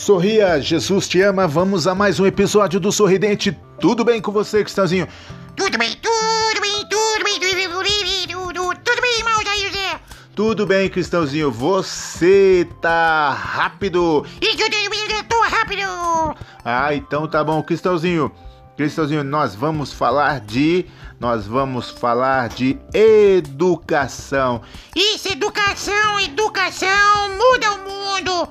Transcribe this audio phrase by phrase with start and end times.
[0.00, 1.46] Sorria, Jesus te ama.
[1.46, 3.54] Vamos a mais um episódio do Sorridente.
[3.78, 5.06] Tudo bem com você, Cristãozinho?
[5.54, 10.00] Tudo bem, tudo bem, tudo bem, tudo bem, tudo, tudo bem, irmão Jair José?
[10.34, 11.50] Tudo bem, Cristãozinho.
[11.50, 14.24] Você tá rápido.
[14.40, 15.82] Isso, eu tô rápido.
[16.64, 18.32] Ah, então tá bom, Cristãozinho.
[18.78, 20.86] Cristãozinho, nós vamos falar de.
[21.20, 24.62] Nós vamos falar de educação.
[24.96, 26.88] Isso, educação, educação
[27.36, 28.48] muda o mundo.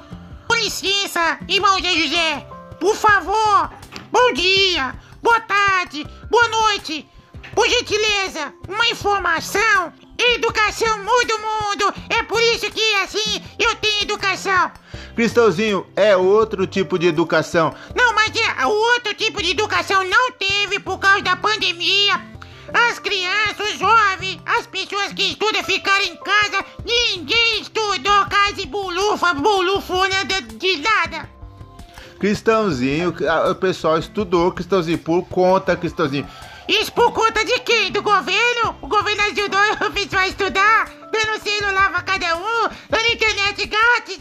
[0.62, 2.46] Licença, irmão Zé José.
[2.82, 3.72] Por favor,
[4.12, 7.08] bom dia, boa tarde, boa noite.
[7.56, 9.94] Por gentileza, uma informação.
[10.18, 11.94] Educação muda o mundo.
[12.10, 14.70] É por isso que, assim, eu tenho educação.
[15.16, 17.74] Cristãozinho, é outro tipo de educação.
[17.96, 22.22] Não, mas é outro tipo de educação não teve por causa da pandemia.
[22.74, 28.66] As crianças, os jovens, as pessoas que estudam ficaram em casa, ninguém estudou casa e
[28.66, 30.29] bulufa, bulufona de, de.
[32.20, 33.16] Cristãozinho,
[33.50, 36.28] o pessoal estudou, Cristãozinho, por conta, Cristãozinho.
[36.68, 37.92] Isso por conta de quem?
[37.92, 38.76] Do governo?
[38.82, 44.18] O governo ajudou o pessoal a estudar, dando celular pra cada um, dando internet grátis.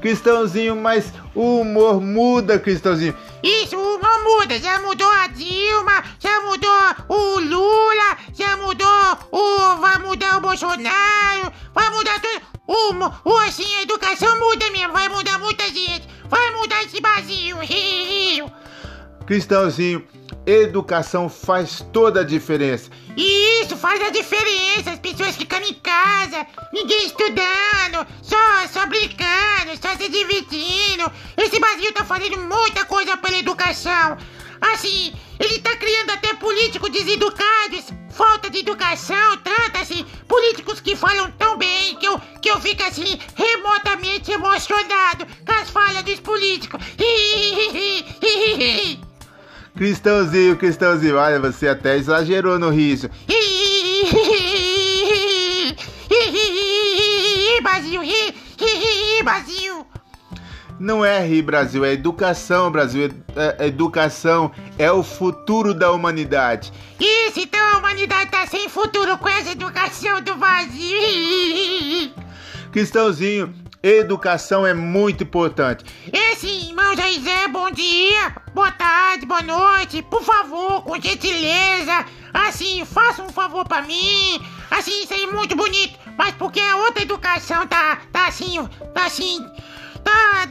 [0.00, 3.16] Cristãozinho, mas o humor muda, Cristãozinho.
[3.42, 4.58] Isso, não muda.
[4.58, 6.70] Já mudou a Dilma, já mudou
[7.08, 9.76] o Lula, já mudou o.
[9.76, 12.31] Vai mudar o Bolsonaro, vai mudar tudo.
[13.24, 16.08] O assim, a educação muda mesmo, vai mudar muita gente.
[16.24, 17.58] Vai mudar esse Brasil.
[19.26, 20.06] Cristãozinho,
[20.46, 22.90] educação faz toda a diferença.
[23.14, 24.90] Isso faz a diferença.
[24.90, 31.12] As pessoas ficando em casa, ninguém estudando, só, só brincando, só se divertindo.
[31.36, 34.16] Esse Brasil tá fazendo muita coisa pela educação.
[34.82, 41.30] Assim, ele tá criando até políticos deseducados, falta de educação, tanto assim, políticos que falam
[41.38, 46.84] tão bem que eu, que eu fico assim, remotamente emocionado com as falhas dos políticos.
[49.76, 53.08] Cristãozinho, Cristãozinho, olha, você até exagerou no riso.
[57.62, 58.00] Brasil,
[59.22, 59.91] Brasil.
[60.78, 63.10] Não é rir, Brasil, é educação, Brasil.
[63.36, 66.72] É, é- educação é o futuro da humanidade.
[66.98, 72.12] Isso, então a humanidade tá sem futuro com essa educação do Brasil.
[72.72, 75.84] Cristãozinho, educação é muito importante.
[76.12, 80.02] Esse irmão Jaizé, bom dia, boa tarde, boa noite.
[80.02, 84.40] Por favor, com gentileza, assim, faça um favor pra mim.
[84.70, 88.56] Assim, isso aí é muito bonito, mas porque a outra educação tá, tá assim,
[88.94, 89.38] tá assim,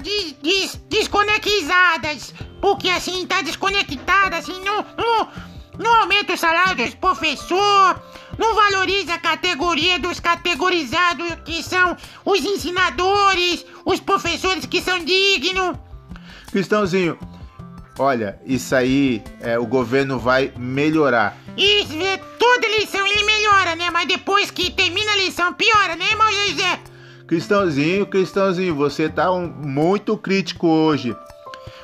[0.01, 2.33] des, des, desconectadas.
[2.61, 5.27] Porque assim, tá desconectada, assim, não, não,
[5.79, 8.01] não aumenta o salário dos professores,
[8.37, 15.77] não valoriza a categoria dos categorizados, que são os ensinadores, os professores que são dignos.
[16.51, 17.17] Cristãozinho,
[17.97, 21.35] olha, isso aí é, o governo vai melhorar.
[21.57, 21.93] Isso,
[22.39, 23.89] toda eleição ele melhora, né?
[23.89, 26.79] Mas depois que termina a eleição, piora, né, irmão José?
[27.35, 31.15] Cristãozinho, Cristãozinho, você tá um- muito crítico hoje.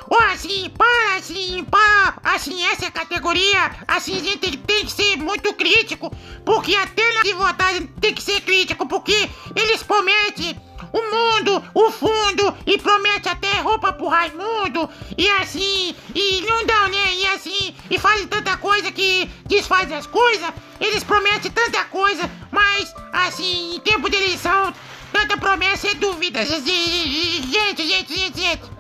[0.09, 5.53] Ó, assim, para, assim, para, assim, essa categoria, assim, a gente tem, que ser muito
[5.53, 6.11] crítico,
[6.43, 10.53] porque até na de votar tem que ser crítico, porque eles prometem
[10.93, 16.87] o mundo, o fundo, e promete até roupa pro Raimundo, e assim, e não dão,
[16.89, 22.29] né, e assim, e fazem tanta coisa que desfaz as coisas, eles prometem tanta coisa,
[22.51, 24.46] mas, assim, em tempo de eleição,
[25.47, 28.71] promessa é dúvida, gente, gente, gente, gente.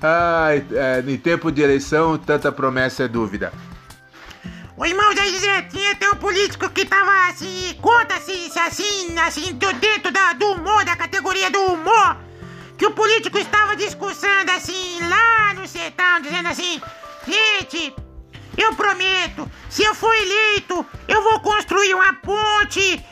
[0.00, 3.52] Ai, é, em tempo de eleição, tanta promessa é dúvida.
[4.78, 9.52] O irmão da José tinha até um político que tava assim, conta assim, assim, assim,
[9.52, 12.16] dentro da, do humor, da categoria do humor,
[12.78, 16.80] que o político estava discursando assim, lá no sertão, dizendo assim,
[17.28, 17.94] gente,
[18.56, 23.04] eu prometo, se eu for eleito, eu vou construir uma ponte,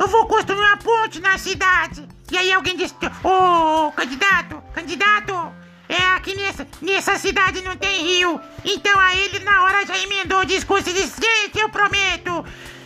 [0.00, 2.08] eu vou construir uma ponte na cidade.
[2.32, 5.52] E aí alguém disse, ô candidato, candidato,
[5.86, 8.40] é aqui nessa, nessa cidade não tem rio.
[8.64, 12.42] Então aí ele na hora já emendou o discurso e disse, gente, eu prometo.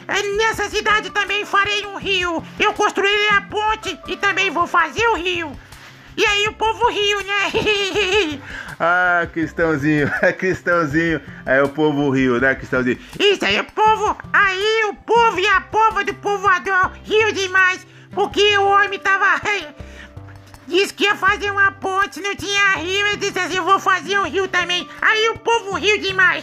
[0.09, 2.43] eh, Nessa cidade também farei um rio.
[2.59, 5.57] Eu construirei a ponte e também vou fazer o rio.
[6.17, 8.41] E aí o povo riu, né?
[8.79, 11.21] Ah, Cristãozinho, é Cristãozinho.
[11.47, 12.99] Aí o povo riu, né, Cristãozinho?
[13.19, 18.57] Isso aí, o povo, aí o povo e a pova do povoador riu demais, porque
[18.59, 19.41] o homem tava.
[20.67, 24.19] Disse que ia fazer uma ponte, não tinha rio, ele disse assim, eu vou fazer
[24.19, 24.89] um rio também.
[25.01, 26.43] Aí o povo riu demais.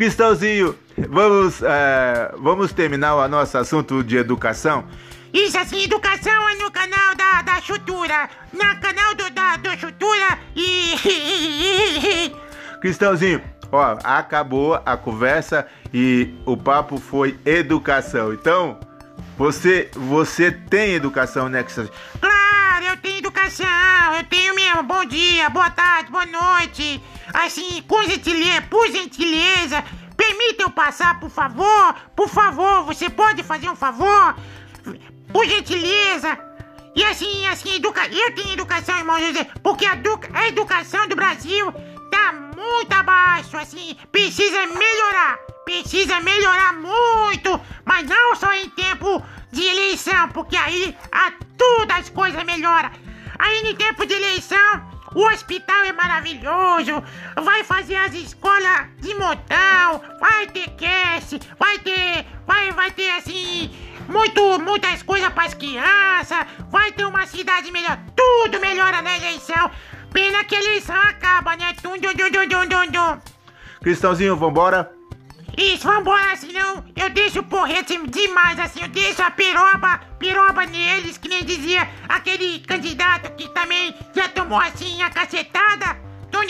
[0.00, 0.74] Cristãozinho,
[1.10, 4.86] vamos, é, vamos terminar o nosso assunto de educação?
[5.30, 8.30] Isso assim, educação é no canal da, da Chutura.
[8.50, 10.94] No canal do, da, do Chutura e.
[12.80, 18.32] Cristãozinho, ó, acabou a conversa e o papo foi educação.
[18.32, 18.80] Então,
[19.36, 21.94] você, você tem educação, né, Cristãozinho?
[22.18, 24.82] Claro, eu tenho educação, eu tenho mesmo.
[24.82, 27.02] Bom dia, boa tarde, boa noite.
[27.32, 29.84] Assim, com gentileza, por gentileza,
[30.16, 31.94] permita eu passar, por favor.
[32.14, 34.36] Por favor, você pode fazer um favor?
[35.32, 36.38] Por gentileza.
[36.94, 38.06] E assim, assim, educa...
[38.08, 40.18] eu tenho educação, irmão José, porque a, edu...
[40.34, 41.72] a educação do Brasil
[42.10, 45.38] tá muito abaixo, assim, precisa melhorar.
[45.64, 49.22] Precisa melhorar muito, mas não só em tempo
[49.52, 52.90] de eleição, porque aí a tudo as coisas melhoram.
[53.38, 57.02] Aí em tempo de eleição, o hospital é maravilhoso,
[57.42, 63.70] vai fazer as escolas de montão, vai ter cast, vai ter, vai, vai ter assim,
[64.08, 69.70] muito, muitas coisas para as crianças, vai ter uma cidade melhor, tudo melhora na eleição.
[70.12, 71.74] Pena que a eleição acaba, né?
[71.82, 73.20] Dum, dum, dum, dum, dum, dum.
[73.80, 74.99] Cristãozinho, vambora?
[75.56, 81.28] Isso, vambora, senão eu deixo porrete demais, assim, eu deixo a piroba, piroba neles, que
[81.28, 85.98] nem dizia aquele candidato que também já tomou assim a cacetada.
[86.30, 86.40] Dum.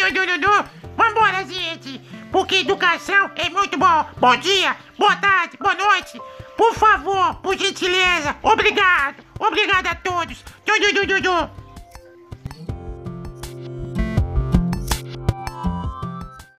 [0.96, 2.00] Vambora, gente,
[2.30, 4.06] porque educação é muito bom.
[4.18, 6.20] Bom dia, boa tarde, boa noite.
[6.56, 10.44] Por favor, por gentileza, obrigado, obrigado a todos.
[10.66, 11.59] Dum,